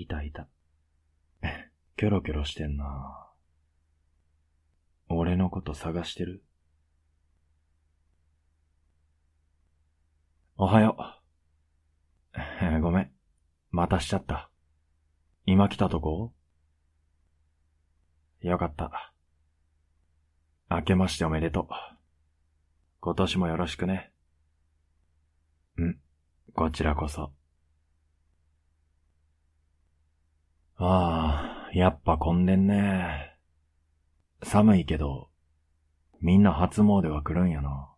[0.00, 0.48] いたいた。
[1.96, 3.28] キョロキョロしてんな
[5.08, 6.44] 俺のこと探してる
[10.56, 10.96] おはよ
[12.34, 12.80] う。
[12.82, 13.12] ごめん。
[13.70, 14.50] またしちゃった。
[15.46, 16.32] 今来たとこ？
[18.40, 19.12] よかった。
[20.70, 21.68] 明けましておめでとう。
[23.00, 24.12] 今年もよろしくね。
[25.76, 26.00] うん、
[26.54, 27.32] こちらこそ。
[30.80, 33.36] ああ、やっぱ混んでんね。
[34.44, 35.28] 寒いけど、
[36.20, 37.88] みんな初詣は来るんやな。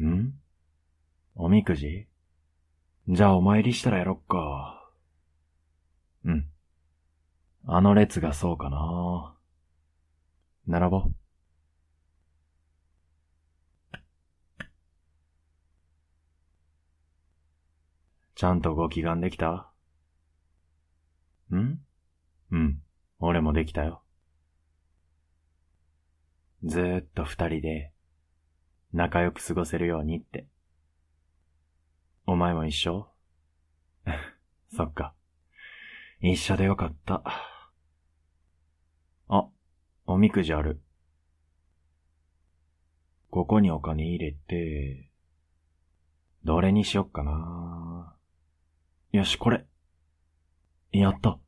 [0.00, 0.32] ん？
[1.34, 2.06] おみくじ？
[3.08, 4.90] じゃあお参りしたらやろっか。
[6.24, 6.48] うん。
[7.66, 9.34] あの列がそうかな。
[10.66, 11.14] 並ぼう。
[18.34, 19.70] ちゃんとご祈願できた？
[21.54, 21.80] ん？
[22.50, 22.82] うん。
[23.18, 24.02] 俺もできたよ。
[26.64, 27.92] ずーっと二人で
[28.92, 30.46] 仲良く過ごせるようにって。
[32.26, 33.08] お前も一緒？
[34.74, 35.14] そっか。
[36.20, 37.22] 一緒でよかった。
[39.28, 39.48] あ、
[40.06, 40.80] おみくじある。
[43.30, 45.10] ここにお金入れて、
[46.44, 48.16] どれにしよっかな。
[49.12, 49.66] よし、これ。
[50.92, 51.38] やった。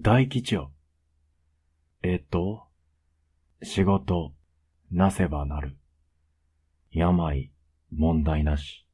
[0.00, 0.72] 大吉よ。
[2.04, 2.68] えっと、
[3.64, 4.32] 仕事、
[4.92, 5.76] なせばなる。
[6.92, 7.50] 病、
[7.90, 8.86] 問題なし。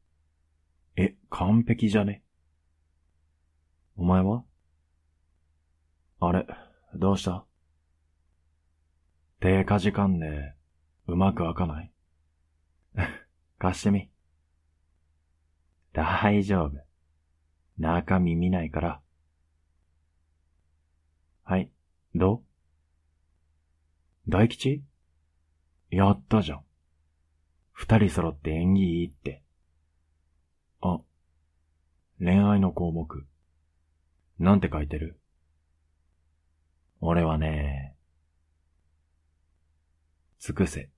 [0.96, 2.22] え、完璧じゃね？
[3.96, 4.44] お前は？
[6.20, 6.46] あれ、
[6.94, 7.44] どうした？
[9.40, 10.54] 手かじかんで、
[11.06, 11.92] うまく開かない？
[13.58, 14.10] 貸してみ。
[15.92, 16.82] 大丈夫。
[17.76, 19.03] 中身見ないから。
[21.46, 21.70] はい、
[22.14, 22.42] ど
[24.26, 24.30] う？
[24.30, 24.82] 大吉？
[25.90, 26.64] やったじゃん。
[27.72, 29.42] 二人揃って縁起いいって。
[30.80, 31.00] あ、
[32.18, 33.26] 恋愛の項目。
[34.38, 35.20] なんて書いてる？
[37.00, 37.94] 俺はね、
[40.38, 40.88] 尽くせ、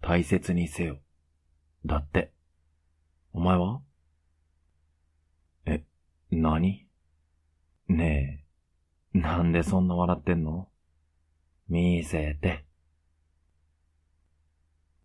[0.00, 0.98] 大切にせよ。
[1.84, 2.32] だって。
[3.34, 3.82] お前は？
[5.66, 5.84] え、
[6.30, 6.86] 何？
[7.88, 8.43] ねえ、
[9.14, 10.68] なんでそんな笑ってんの？
[11.68, 12.64] 見せて。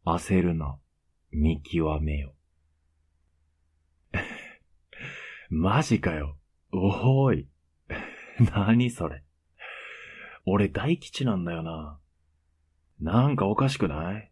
[0.03, 0.79] 焦るな、
[1.31, 2.33] 見極めよ。
[5.49, 6.37] マジかよ。
[6.73, 7.47] おーい。
[8.55, 9.23] 何それ。
[10.45, 11.99] 俺大吉なんだよな。
[12.99, 14.31] なんかおかしくない？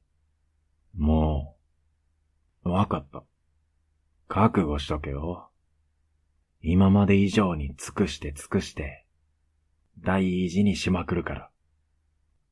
[0.95, 1.55] も
[2.65, 3.23] う、わかった。
[4.27, 5.51] 覚悟しとけよ。
[6.61, 9.05] 今まで以上に尽くして尽くして、
[9.99, 11.49] 大事にしまくるから。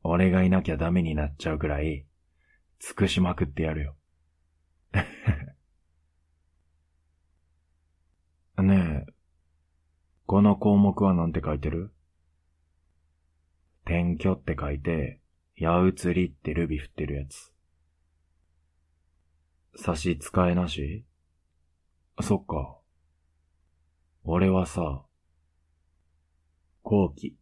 [0.04, 2.06] 俺がいなきゃダメになっちゃうくらい、
[2.80, 3.96] 尽くしまくってやるよ。
[8.62, 9.14] ねえ、
[10.26, 11.92] この項目はなんて書いてる？
[13.86, 15.22] 転居って書いて、
[15.56, 17.54] 矢移りってルビ振ってるやつ。
[19.76, 21.06] 差し支えなし？
[22.22, 22.78] そっか。
[24.24, 25.06] 俺はさ、
[26.88, 27.36] 後期、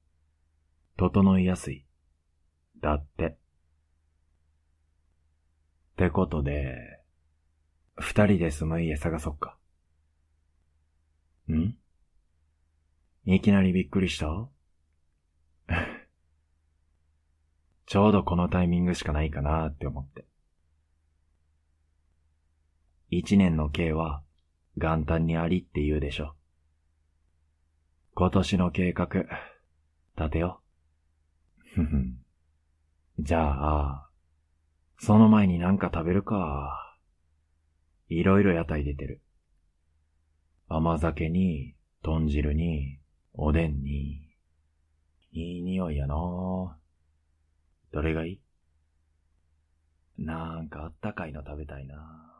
[0.95, 1.85] 整いやすい。
[2.79, 3.25] だって。
[3.25, 3.35] っ
[5.97, 7.01] てことで、
[7.97, 9.57] 二人で住む家探そっか。
[11.49, 11.75] ん？
[13.25, 14.47] いきなりびっくりした？
[17.85, 20.25] ちょうどこのタイミングしかないかなって思って。
[23.09, 24.23] 一年の計は
[24.77, 26.33] 元旦にありって言うでしょ。
[28.16, 29.07] 今年の計画、
[30.18, 30.62] 立てよ。
[31.74, 32.19] ふふん。
[33.19, 34.09] じゃあ、
[35.00, 36.96] その前になんか食べるか。
[38.09, 39.22] いろいろ屋台出てる。
[40.68, 43.00] 甘酒に、豚汁に、
[43.33, 44.21] おでんに。
[45.31, 46.16] いい匂いやな
[47.92, 48.39] どれがいい？
[50.19, 52.32] なんかあったかいの食べたいな